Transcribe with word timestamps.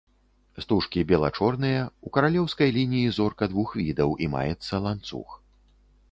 Стужкі 0.63 1.01
бела-чорныя, 1.09 1.81
у 2.07 2.11
каралеўскай 2.15 2.73
лініі 2.77 3.11
зорка 3.17 3.43
двух 3.51 3.75
відаў 3.81 4.15
і 4.27 4.31
маецца 4.37 4.81
ланцуг. 4.87 5.37